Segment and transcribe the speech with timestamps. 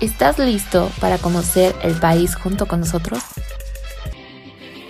[0.00, 3.22] ¿Estás listo para conocer el país junto con nosotros?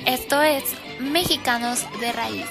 [0.06, 0.62] Esto es
[1.00, 2.46] Mexicanos de Raíz.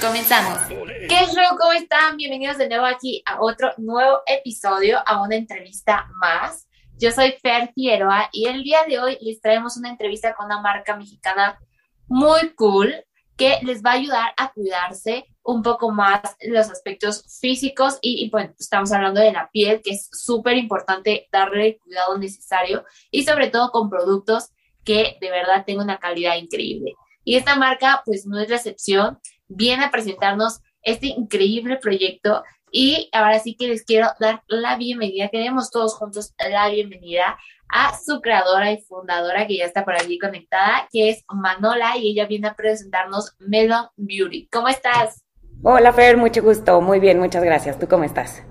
[0.00, 0.66] Comenzamos.
[0.66, 1.58] ¿Qué show?
[1.58, 2.16] ¿Cómo están?
[2.16, 6.66] Bienvenidos de nuevo aquí a otro nuevo episodio, a una entrevista más.
[6.96, 10.62] Yo soy Fer Figueroa y el día de hoy les traemos una entrevista con una
[10.62, 11.58] marca mexicana
[12.06, 12.94] muy cool
[13.36, 18.54] que les va a ayudar a cuidarse un poco más los aspectos físicos y, bueno,
[18.58, 23.48] estamos hablando de la piel, que es súper importante darle el cuidado necesario y sobre
[23.48, 24.50] todo con productos
[24.84, 26.94] que de verdad tengan una calidad increíble.
[27.24, 33.08] Y esta marca pues no es la excepción, viene a presentarnos este increíble proyecto y
[33.12, 37.38] ahora sí que les quiero dar la bienvenida, queremos todos juntos la bienvenida
[37.68, 42.10] a su creadora y fundadora que ya está por allí conectada, que es Manola y
[42.10, 44.48] ella viene a presentarnos Melon Beauty.
[44.50, 45.23] ¿Cómo estás?
[45.66, 47.78] Hola Fer, mucho gusto, muy bien, muchas gracias.
[47.78, 48.42] ¿Tú cómo estás?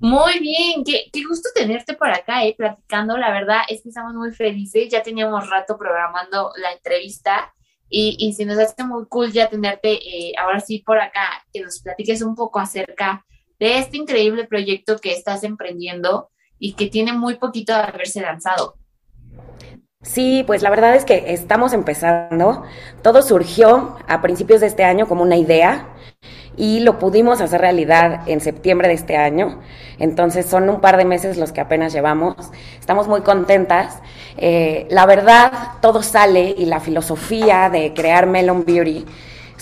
[0.00, 3.18] Muy bien, qué, gusto tenerte por acá, eh, platicando.
[3.18, 4.88] La verdad es que estamos muy felices.
[4.90, 7.52] Ya teníamos rato programando la entrevista
[7.90, 11.60] y, y se nos hace muy cool ya tenerte eh, ahora sí por acá, que
[11.60, 13.26] nos platiques un poco acerca
[13.58, 18.76] de este increíble proyecto que estás emprendiendo y que tiene muy poquito de haberse lanzado.
[20.04, 22.62] Sí, pues la verdad es que estamos empezando.
[23.02, 25.88] Todo surgió a principios de este año como una idea
[26.56, 29.60] y lo pudimos hacer realidad en septiembre de este año.
[29.98, 32.36] Entonces son un par de meses los que apenas llevamos.
[32.78, 34.00] Estamos muy contentas.
[34.36, 35.50] Eh, la verdad,
[35.80, 39.06] todo sale y la filosofía de crear Melon Beauty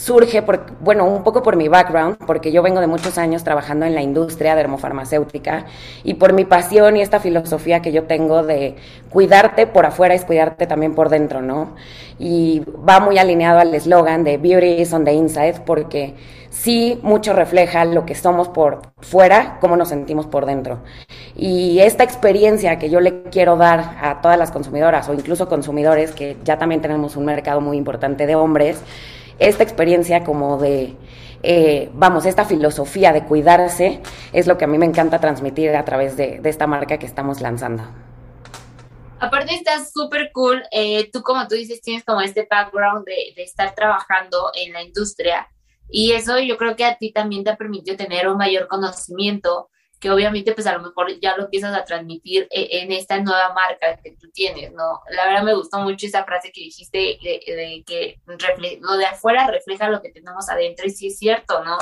[0.03, 3.87] surge, por, bueno, un poco por mi background, porque yo vengo de muchos años trabajando
[3.87, 5.67] en la industria dermofarmacéutica
[6.03, 8.75] y por mi pasión y esta filosofía que yo tengo de
[9.11, 11.77] cuidarte por afuera es cuidarte también por dentro, ¿no?
[12.19, 16.17] Y va muy alineado al eslogan de Beauty is on the inside, porque
[16.51, 20.81] sí mucho refleja lo que somos por fuera, cómo nos sentimos por dentro.
[21.37, 26.11] Y esta experiencia que yo le quiero dar a todas las consumidoras o incluso consumidores,
[26.11, 28.83] que ya también tenemos un mercado muy importante de hombres,
[29.49, 30.97] esta experiencia como de,
[31.43, 34.01] eh, vamos, esta filosofía de cuidarse
[34.33, 37.41] es lo que a mí me encanta transmitir a través de, esta marca que estamos
[37.41, 37.83] lanzando.
[39.21, 43.43] Aparte está súper cool, eh, tú como tú dices tienes como este background de, de
[43.45, 45.49] estar trabajando en la industria
[45.89, 49.69] y eso yo creo que a ti también te ha permitido tener un mayor conocimiento
[50.03, 53.55] que obviamente pues a lo mejor ya lo empiezas a transmitir e, en esta nueva
[53.55, 55.01] marca que tú tienes, ¿no?
[55.11, 58.21] La verdad me gustó mucho esa frase que dijiste de, que
[58.81, 61.79] lo de afuera refleja lo que tenemos adentro y sí es cierto, ¿no?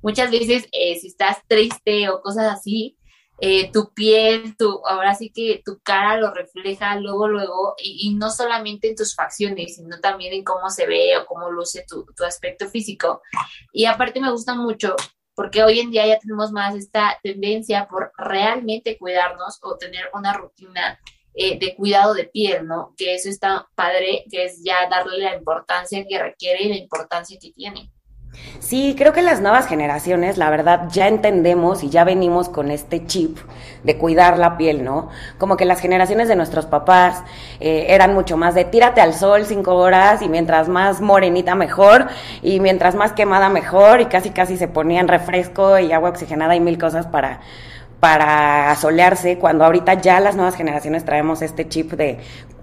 [0.00, 2.96] Muchas veces eh, si estás triste o cosas así,
[3.40, 8.30] eh, tu piel, tu, ahora sí que tu cara lo refleja luego, luego, y, no
[8.30, 12.24] solamente en tus facciones, sino también en cómo se ve o cómo luce tu, tu
[12.24, 13.22] aspecto físico.
[13.72, 14.94] Y aparte me gusta mucho
[15.36, 20.32] porque hoy en día ya tenemos más esta tendencia por realmente cuidarnos o tener una
[20.32, 20.98] rutina
[21.34, 22.94] eh, de cuidado de piel, ¿no?
[22.96, 27.38] Que eso está padre, que es ya darle la importancia que requiere y la importancia
[27.38, 27.92] que tiene.
[28.58, 33.06] Sí, creo que las nuevas generaciones, la verdad, ya entendemos y ya venimos con este
[33.06, 33.38] chip
[33.84, 35.08] de cuidar la piel, ¿no?
[35.38, 37.22] Como que las generaciones de nuestros papás
[37.60, 42.08] eh, eran mucho más de tírate al sol cinco horas y mientras más morenita mejor
[42.42, 46.60] y mientras más quemada mejor y casi casi se ponían refresco y agua oxigenada y
[46.60, 47.40] mil cosas para
[48.00, 52.18] para asolearse, cuando ahorita ya las nuevas generaciones traemos este chip de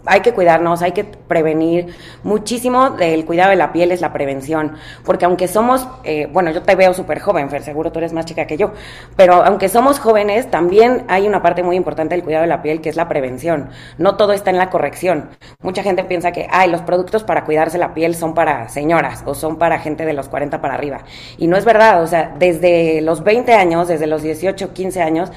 [0.06, 1.96] hay que cuidarnos, hay que prevenir.
[2.24, 4.74] Muchísimo del cuidado de la piel es la prevención,
[5.06, 8.26] porque aunque somos, eh, bueno, yo te veo súper joven, Fer, seguro tú eres más
[8.26, 8.72] chica que yo,
[9.16, 12.82] pero aunque somos jóvenes, también hay una parte muy importante del cuidado de la piel
[12.82, 13.70] que es la prevención.
[13.98, 15.30] No todo está en la corrección.
[15.62, 19.34] Mucha gente piensa que, ay, los productos para cuidarse la piel son para señoras o
[19.34, 21.02] son para gente de los 40 para arriba.
[21.38, 25.32] Y no es verdad, o sea, desde los 20 años, desde los 18, 15 años,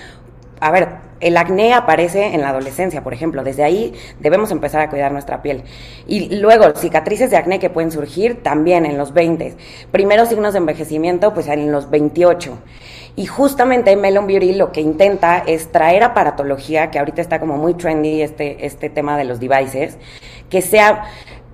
[0.60, 0.88] a ver,
[1.20, 3.44] el acné aparece en la adolescencia, por ejemplo.
[3.44, 5.64] Desde ahí debemos empezar a cuidar nuestra piel.
[6.06, 9.54] Y luego, cicatrices de acné que pueden surgir también en los 20.
[9.92, 12.58] Primeros signos de envejecimiento, pues en los 28.
[13.16, 17.74] Y justamente Melon Beauty lo que intenta es traer aparatología, que ahorita está como muy
[17.74, 19.96] trendy este, este tema de los devices,
[20.50, 21.04] que sea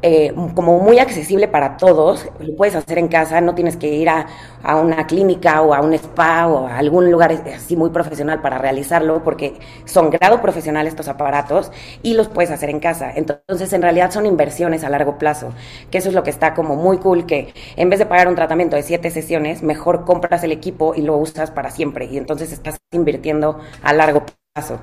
[0.03, 4.09] eh, como muy accesible para todos, lo puedes hacer en casa, no tienes que ir
[4.09, 4.27] a,
[4.63, 8.59] a, una clínica o a un spa o a algún lugar así muy profesional para
[8.59, 9.55] realizarlo, porque
[9.85, 11.71] son grado profesional estos aparatos
[12.03, 13.13] y los puedes hacer en casa.
[13.15, 15.53] Entonces, en realidad son inversiones a largo plazo,
[15.91, 18.35] que eso es lo que está como muy cool, que en vez de pagar un
[18.35, 22.53] tratamiento de siete sesiones, mejor compras el equipo y lo usas para siempre y entonces
[22.53, 24.81] estás invirtiendo a largo plazo.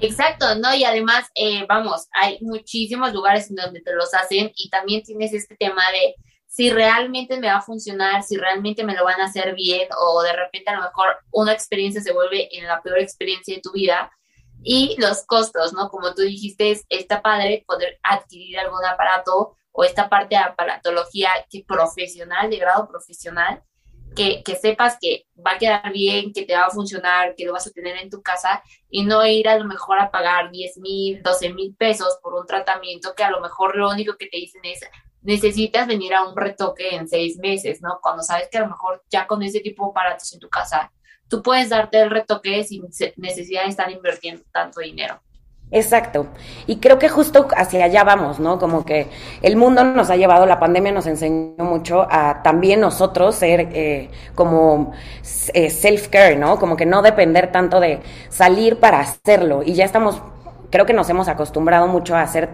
[0.00, 0.72] Exacto, ¿no?
[0.74, 5.56] Y además, eh, vamos, hay muchísimos lugares donde te los hacen y también tienes este
[5.56, 6.14] tema de
[6.46, 10.22] si realmente me va a funcionar, si realmente me lo van a hacer bien o
[10.22, 13.72] de repente a lo mejor una experiencia se vuelve en la peor experiencia de tu
[13.72, 14.10] vida.
[14.62, 15.88] Y los costos, ¿no?
[15.88, 21.64] Como tú dijiste, está padre poder adquirir algún aparato o esta parte de aparatología que
[21.64, 23.62] profesional, de grado profesional,
[24.18, 27.52] que, que, sepas que va a quedar bien, que te va a funcionar, que lo
[27.52, 30.78] vas a tener en tu casa y no ir a lo mejor a pagar 10
[30.78, 34.38] mil, 12 mil pesos por un tratamiento que a lo mejor lo único que te
[34.38, 34.80] dicen es
[35.22, 37.98] necesitas venir a un retoque en seis meses, ¿no?
[38.02, 40.92] Cuando sabes que a lo mejor ya con ese tipo de aparatos en tu casa,
[41.28, 45.20] tú puedes darte el retoque sin necesidad de estar invirtiendo tanto dinero.
[45.70, 46.28] Exacto.
[46.66, 48.58] Y creo que justo hacia allá vamos, ¿no?
[48.58, 49.08] Como que
[49.42, 54.10] el mundo nos ha llevado, la pandemia nos enseñó mucho a también nosotros ser eh,
[54.34, 54.92] como
[55.52, 56.58] eh, self-care, ¿no?
[56.58, 58.00] Como que no depender tanto de
[58.30, 59.62] salir para hacerlo.
[59.62, 60.22] Y ya estamos,
[60.70, 62.48] creo que nos hemos acostumbrado mucho a hacer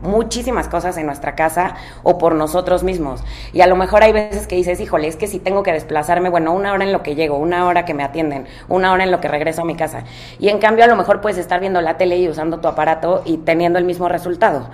[0.00, 3.22] muchísimas cosas en nuestra casa o por nosotros mismos.
[3.52, 6.28] Y a lo mejor hay veces que dices, híjole, es que si tengo que desplazarme,
[6.28, 9.10] bueno, una hora en lo que llego, una hora que me atienden, una hora en
[9.10, 10.04] lo que regreso a mi casa.
[10.38, 13.22] Y en cambio a lo mejor puedes estar viendo la tele y usando tu aparato
[13.24, 14.70] y teniendo el mismo resultado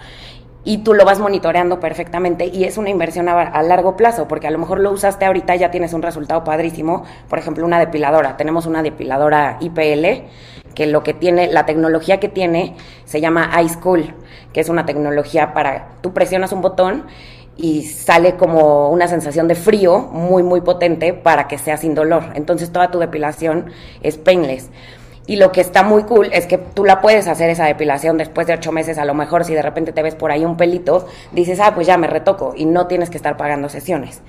[0.64, 4.50] y tú lo vas monitoreando perfectamente y es una inversión a, largo plazo, porque a
[4.50, 8.36] lo mejor lo usaste ahorita y ya tienes un resultado padrísimo, por ejemplo, una depiladora.
[8.36, 10.24] Tenemos una depiladora IPL
[10.74, 14.14] que lo que tiene, la tecnología que tiene se llama iSchool,
[14.52, 17.04] que es una tecnología para, tú presionas un botón
[17.56, 22.24] y sale como una sensación de frío muy, muy potente para que sea sin dolor.
[22.34, 23.66] Entonces toda tu depilación
[24.02, 24.70] es painless.
[25.26, 28.46] Y lo que está muy cool es que tú la puedes hacer esa depilación después
[28.46, 31.06] de ocho meses, a lo mejor si de repente te ves por ahí un pelito,
[31.32, 34.20] dices, ah, pues ya me retoco y no tienes que estar pagando sesiones.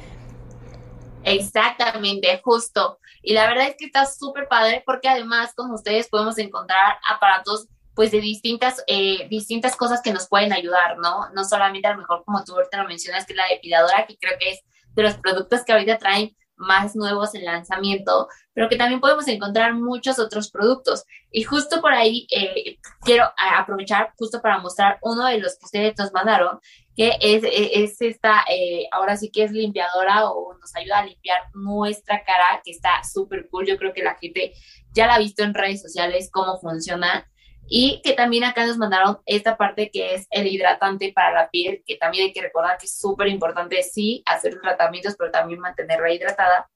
[1.26, 3.00] Exactamente, justo.
[3.22, 7.68] Y la verdad es que está súper padre porque además con ustedes podemos encontrar aparatos
[7.96, 11.30] pues de distintas, eh, distintas cosas que nos pueden ayudar, ¿no?
[11.34, 14.38] No solamente a lo mejor como tú ahorita lo mencionas, que la depiladora, que creo
[14.38, 14.60] que es
[14.94, 19.74] de los productos que ahorita traen más nuevos en lanzamiento, pero que también podemos encontrar
[19.74, 21.06] muchos otros productos.
[21.32, 25.98] Y justo por ahí eh, quiero aprovechar justo para mostrar uno de los que ustedes
[25.98, 26.60] nos mandaron,
[26.96, 31.42] que es, es esta, eh, ahora sí que es limpiadora o nos ayuda a limpiar
[31.54, 33.66] nuestra cara, que está súper cool.
[33.66, 34.54] Yo creo que la gente
[34.94, 37.30] ya la ha visto en redes sociales cómo funciona.
[37.68, 41.84] Y que también acá nos mandaron esta parte que es el hidratante para la piel,
[41.86, 46.14] que también hay que recordar que es súper importante, sí, hacer tratamientos, pero también mantenerla
[46.14, 46.70] hidratada.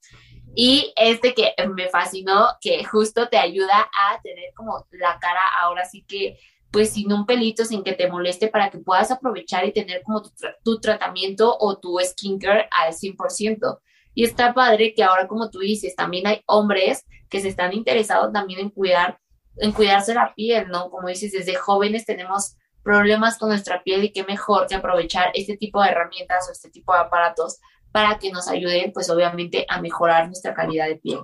[0.56, 5.86] Y este que me fascinó, que justo te ayuda a tener como la cara ahora
[5.86, 6.40] sí que,
[6.72, 10.24] pues sin un pelito, sin que te moleste, para que puedas aprovechar y tener como
[10.64, 13.80] tu, tratamiento o tu skincare al 100%.
[14.14, 18.32] Y está padre que ahora, como tú dices, también hay hombres que se están interesados
[18.34, 19.20] también en cuidar
[19.60, 20.90] en cuidarse la piel, ¿no?
[20.90, 25.58] Como dices, desde jóvenes tenemos problemas con nuestra piel y qué mejor que aprovechar este
[25.58, 27.60] tipo de herramientas o este tipo de aparatos
[27.92, 31.20] para que nos ayuden, pues obviamente, a mejorar nuestra calidad de piel.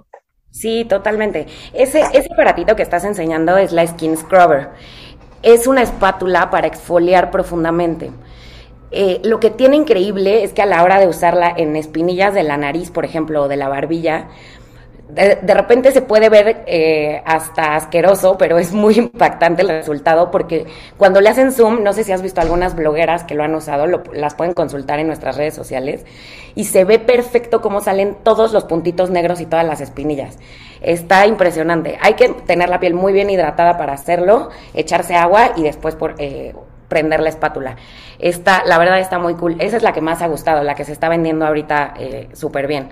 [0.51, 1.47] Sí, totalmente.
[1.73, 4.71] Ese, ese aparatito que estás enseñando es la Skin Scrubber.
[5.45, 8.09] Es una espátula para exfoliar profundamente.
[8.89, 12.41] Eh, lo que tiene increíble es que a la hora de usarla en espinillas de
[12.41, 14.29] la nariz, por ejemplo, o de la barbilla,
[15.07, 20.65] de, repente se puede ver eh, hasta asqueroso, pero es muy impactante el resultado porque
[20.97, 23.85] cuando le hacen zoom, no sé si has visto algunas blogueras que lo han usado,
[24.13, 26.05] las pueden consultar en nuestras redes sociales
[26.55, 30.39] y se ve perfecto cómo salen todos los puntitos negros y todas las espinillas.
[30.81, 31.97] Está impresionante.
[32.01, 36.15] Hay que tener la piel muy bien hidratada para hacerlo, echarse agua y después por,
[36.17, 36.53] eh,
[36.87, 37.75] prender la espátula.
[38.19, 39.55] Está, la verdad está muy cool.
[39.59, 42.67] Esa es la que más ha gustado, la que se está vendiendo ahorita eh, súper
[42.67, 42.89] bien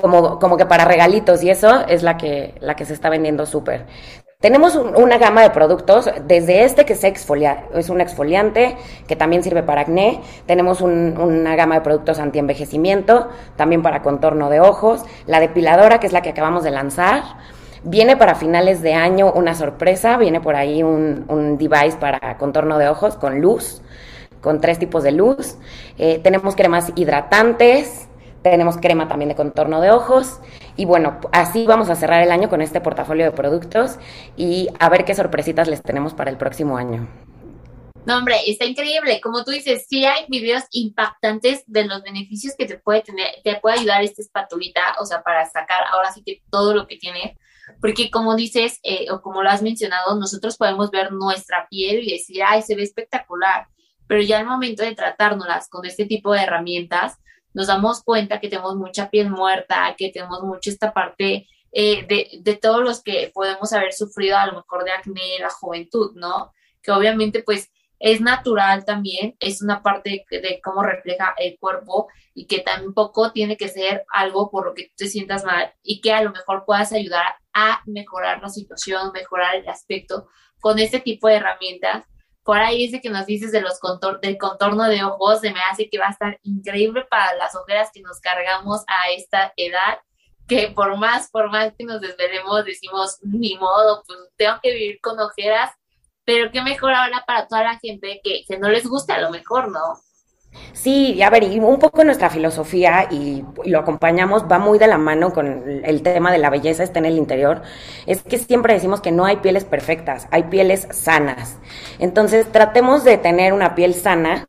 [0.00, 3.46] como, como que para regalitos y eso es la que, la que se está vendiendo
[3.46, 3.86] súper.
[4.40, 8.76] Tenemos una gama de productos, desde este que es, exfolia, es un exfoliante
[9.08, 14.60] que también sirve para acné, tenemos una gama de productos anti-envejecimiento, también para contorno de
[14.60, 17.22] ojos, la depiladora que es la que acabamos de lanzar,
[17.84, 22.76] viene para finales de año una sorpresa, viene por ahí un, un device para contorno
[22.76, 23.80] de ojos con luz,
[24.42, 25.56] con tres tipos de luz,
[25.96, 28.08] eh, tenemos cremas hidratantes,
[28.50, 30.38] tenemos crema también de contorno de ojos.
[30.76, 33.98] Y bueno, así vamos a cerrar el año con este portafolio de productos
[34.36, 37.08] y a ver qué sorpresitas les tenemos para el próximo año.
[38.04, 39.20] No, hombre, está increíble.
[39.22, 43.56] Como tú dices, sí hay videos impactantes de los beneficios que te puede tener, te
[43.56, 47.38] puede ayudar esta espatulita, o sea, para sacar ahora sí que todo lo que tiene.
[47.80, 52.12] Porque como dices, eh, o como lo has mencionado, nosotros podemos ver nuestra piel y
[52.12, 53.68] decir, ay, se ve espectacular.
[54.06, 57.16] Pero ya al momento de tratárnoslas con este tipo de herramientas,
[57.54, 62.40] nos damos cuenta que tenemos mucha piel muerta, que tenemos mucho esta parte eh, de,
[62.42, 66.12] de todos los que podemos haber sufrido a lo mejor de acné en la juventud,
[66.14, 66.52] ¿no?
[66.82, 67.70] Que obviamente pues
[68.04, 73.56] es natural también, es una parte de, cómo refleja el cuerpo y que tampoco tiene
[73.56, 76.92] que ser algo por lo que te sientas mal y que a lo mejor puedas
[76.92, 80.28] ayudar a mejorar la situación, mejorar el aspecto
[80.60, 82.04] con este tipo de herramientas.
[82.44, 85.60] Por ahí ese que nos dices de los contor del contorno de ojos, se me
[85.70, 89.98] hace que va a estar increíble para las ojeras que nos cargamos a esta edad
[90.46, 95.00] que por más, por más que nos desvelemos, decimos, ni modo, pues tengo que vivir
[95.00, 95.70] con ojeras
[96.24, 99.30] pero qué mejor ahora para toda la gente que, que no les gusta a lo
[99.30, 99.98] mejor, ¿no?
[100.74, 104.98] Sí, a ver, y un poco nuestra filosofía, y, lo acompañamos, va muy de la
[104.98, 107.62] mano con el tema de la belleza, está en el interior,
[108.06, 111.58] es que siempre decimos que no hay pieles perfectas, hay pieles sanas.
[112.00, 114.46] Entonces, tratemos de tener una piel sana,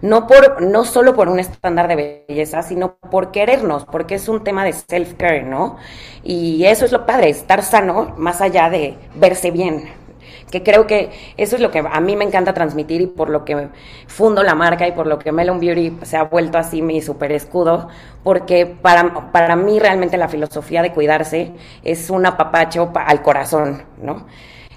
[0.00, 4.42] no, por, no solo por un estándar de belleza, sino por querernos, porque es un
[4.42, 5.76] tema de self-care, ¿no?
[6.24, 10.05] Y eso es lo padre, estar sano, más allá de verse bien
[10.50, 13.44] que creo que eso es lo que a mí me encanta transmitir y por lo
[13.44, 13.68] que
[14.06, 17.32] fundo la marca y por lo que Melon Beauty se ha vuelto así mi super
[17.32, 17.88] escudo,
[18.22, 21.52] porque para, para mí realmente la filosofía de cuidarse
[21.82, 24.26] es un apapacho al corazón, ¿no?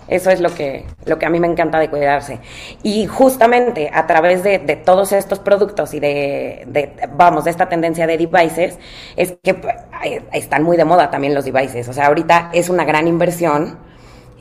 [0.10, 2.40] Eso es lo que, lo que a mí me encanta de cuidarse.
[2.82, 7.70] Y justamente a través de, de todos estos productos y de, de, vamos, de esta
[7.70, 8.80] tendencia de devices,
[9.16, 9.56] es que
[10.34, 11.88] están muy de moda también los devices.
[11.90, 13.78] O sea, ahorita es una gran inversión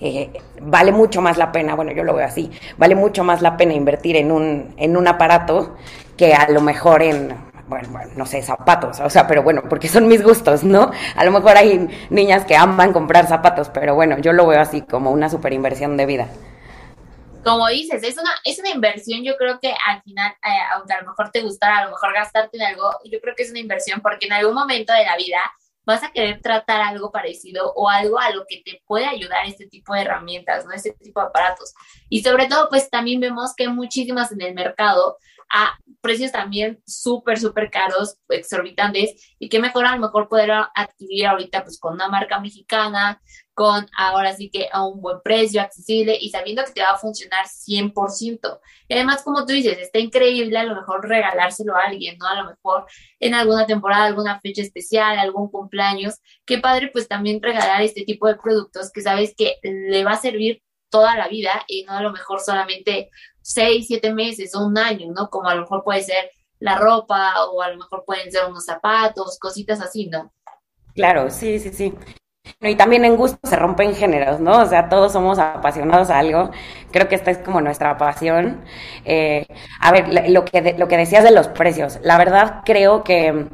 [0.00, 3.56] eh, vale mucho más la pena, bueno, yo lo veo así, vale mucho más la
[3.56, 5.76] pena invertir en un, en un aparato
[6.16, 7.34] que a lo mejor en,
[7.68, 10.90] bueno, no sé, zapatos, o sea, pero bueno, porque son mis gustos, ¿no?
[11.16, 14.82] A lo mejor hay niñas que aman comprar zapatos, pero bueno, yo lo veo así
[14.82, 16.28] como una super inversión de vida.
[17.44, 21.00] Como dices, es una, es una inversión, yo creo que al final, eh, aunque a
[21.00, 23.60] lo mejor te gustara, a lo mejor gastarte en algo, yo creo que es una
[23.60, 25.40] inversión porque en algún momento de la vida
[25.88, 29.66] vas a querer tratar algo parecido o algo a lo que te puede ayudar este
[29.66, 30.72] tipo de herramientas, ¿no?
[30.72, 31.72] Este tipo de aparatos.
[32.10, 35.16] Y sobre todo, pues también vemos que muchísimas en el mercado
[35.50, 41.26] a precios también súper, súper caros, exorbitantes, y que mejor a lo mejor poder adquirir
[41.26, 43.20] ahorita pues con una marca mexicana,
[43.54, 46.98] con ahora sí que a un buen precio, accesible y sabiendo que te va a
[46.98, 48.60] funcionar 100%.
[48.86, 52.28] Y además, como tú dices, está increíble a lo mejor regalárselo a alguien, ¿no?
[52.28, 52.86] A lo mejor
[53.18, 56.14] en alguna temporada, alguna fecha especial, algún cumpleaños.
[56.46, 60.20] Qué padre pues también regalar este tipo de productos que sabes que le va a
[60.20, 63.10] servir toda la vida y no a lo mejor solamente
[63.48, 65.30] seis, siete meses o un año, ¿no?
[65.30, 68.64] Como a lo mejor puede ser la ropa o a lo mejor pueden ser unos
[68.64, 70.32] zapatos, cositas así, ¿no?
[70.94, 71.94] Claro, sí, sí, sí.
[72.60, 74.62] Y también en gusto se rompen géneros, ¿no?
[74.62, 76.50] O sea, todos somos apasionados a algo.
[76.90, 78.64] Creo que esta es como nuestra pasión.
[79.04, 79.46] Eh,
[79.80, 81.98] a ver, lo que, lo que decías de los precios.
[82.02, 83.48] La verdad creo que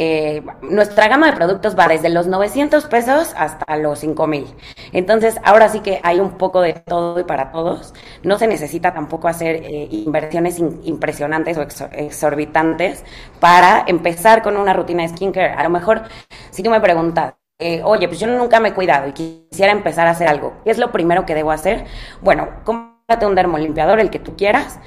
[0.00, 4.46] eh, nuestra gama de productos va desde los 900 pesos hasta los 5000.
[4.92, 7.94] Entonces, ahora sí que hay un poco de todo y para todos.
[8.22, 13.02] No se necesita tampoco hacer eh, inversiones impresionantes o exorbitantes
[13.40, 15.54] para empezar con una rutina de skincare.
[15.54, 16.02] A lo mejor,
[16.50, 20.06] si tú me preguntas, eh, oye, pues yo nunca me he cuidado y quisiera empezar
[20.06, 21.86] a hacer algo, ¿qué es lo primero que debo hacer?
[22.22, 24.78] Bueno, cómprate un dermolimpiador, el que tú quieras,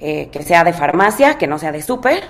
[0.00, 2.24] que sea de farmacia, que no sea de súper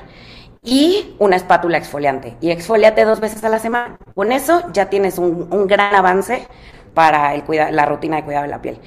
[0.68, 2.36] y una espátula exfoliante.
[2.42, 3.96] Y exfoliate dos veces a la semana.
[4.14, 6.46] Con eso ya tienes un, gran avance
[6.92, 7.42] para el
[7.74, 8.78] la rutina de cuidado de la piel.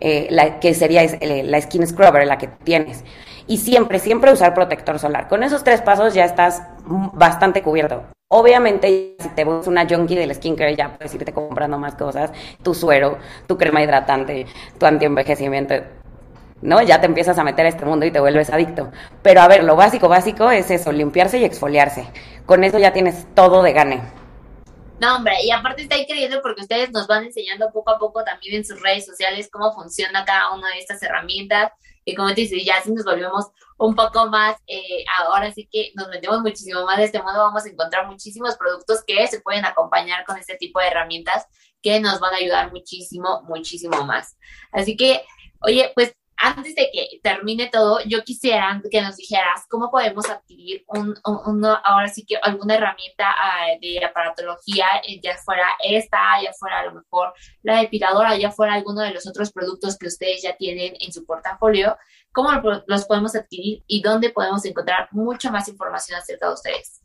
[0.00, 3.04] Eh, que sería eh, la skin scrubber, la que tienes.
[3.46, 5.28] Y siempre, siempre usar protector solar.
[5.28, 6.64] Con esos tres pasos ya estás
[7.12, 8.02] bastante cubierto.
[8.28, 12.32] Obviamente, si te ves una junkie del skincare, ya puedes irte comprando más cosas.
[12.64, 15.74] Tu suero, tu crema hidratante, tu antienvejecimiento,
[16.62, 16.80] ¿no?
[16.80, 18.90] Ya te empiezas a meter a este mundo y te vuelves adicto.
[19.22, 22.08] Pero a ver, lo básico, básico es eso, limpiarse y exfoliarse.
[22.46, 24.02] Con eso ya tienes todo de gane.
[25.00, 28.54] No, hombre, y aparte está increíble porque ustedes nos van enseñando poco a poco también
[28.54, 31.72] en sus redes sociales cómo funciona cada una de estas herramientas.
[32.04, 33.46] Y como te dice, ya si nos volvemos
[33.78, 37.64] un poco más, eh, ahora sí que nos metemos muchísimo más de este modo, vamos
[37.64, 41.46] a encontrar muchísimos productos que se pueden acompañar con este tipo de herramientas
[41.80, 44.36] que nos van a ayudar muchísimo, muchísimo más.
[44.70, 45.24] Así que,
[45.60, 50.84] oye, pues antes de que termine todo, yo quisiera que nos dijeras cómo podemos adquirir
[50.88, 51.14] un,
[51.84, 56.86] ahora sí que alguna herramienta ah, de aparatología, eh, ya fuera esta, ya fuera a
[56.86, 57.32] lo mejor
[57.62, 61.24] la depiladora, ya fuera alguno de los otros productos que ustedes ya tienen en su
[61.24, 61.96] portafolio,
[62.32, 62.50] cómo
[62.86, 67.02] los podemos adquirir y dónde podemos encontrar mucha más información acerca de ustedes.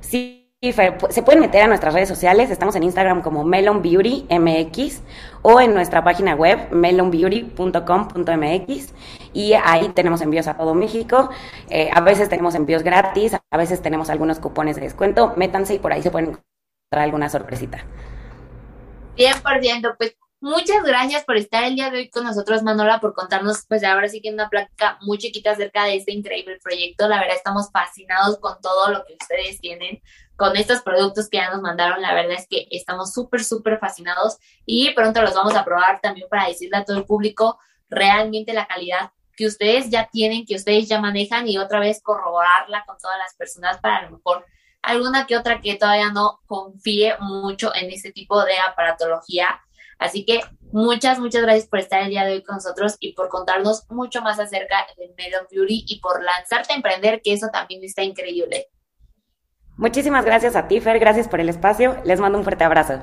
[0.00, 5.00] Sí, se pueden meter a nuestras redes sociales, estamos en Instagram como Melon Beauty MX
[5.40, 8.94] o en nuestra página web melonbeauty.com.mx
[9.32, 11.30] y ahí tenemos envíos a todo México.
[11.70, 15.32] Eh, a veces tenemos envíos gratis, a veces tenemos algunos cupones de descuento.
[15.34, 17.82] Métanse y por ahí se pueden encontrar alguna sorpresita.
[19.16, 23.66] 100%, pues Muchas gracias por estar el día de hoy con nosotros, Manola, por contarnos,
[23.68, 27.06] pues ahora sí que una plática muy chiquita acerca de este increíble proyecto.
[27.08, 30.00] La verdad, estamos fascinados con todo lo que ustedes tienen,
[30.40, 32.00] con estos productos que ya nos mandaron.
[32.00, 36.30] La verdad es que estamos súper, súper fascinados y pronto los vamos a probar también
[36.30, 37.58] para decirle a todo el público
[37.90, 42.84] realmente la calidad que ustedes ya tienen, que ustedes ya manejan y otra vez corroborarla
[42.86, 44.46] con todas las personas para a lo mejor
[44.80, 49.60] alguna que otra que todavía no confíe mucho en este tipo de aparatología
[49.98, 50.40] Así que
[50.72, 54.22] muchas, muchas gracias por estar el día de hoy con nosotros y por contarnos mucho
[54.22, 58.70] más acerca del Melon Beauty y por lanzarte a emprender, que eso también está increíble.
[59.80, 61.96] Muchísimas gracias a ti, Fer, gracias por el espacio.
[62.04, 63.02] Les mando un fuerte abrazo.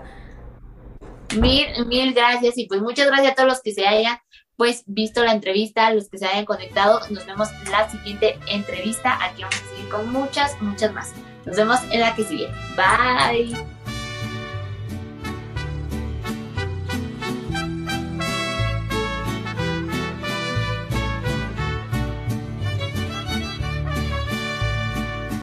[1.35, 4.17] Mil, mil gracias y pues muchas gracias a todos los que se hayan
[4.55, 6.99] pues visto la entrevista, los que se hayan conectado.
[7.09, 9.17] Nos vemos en la siguiente entrevista.
[9.23, 11.13] Aquí vamos a seguir con muchas, muchas más.
[11.45, 12.47] Nos vemos en la que sigue.
[12.75, 13.76] Bye.